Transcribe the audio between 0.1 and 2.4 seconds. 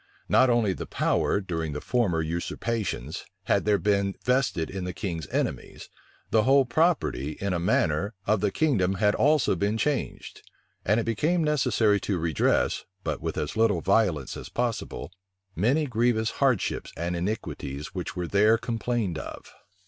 Not only the power, during the former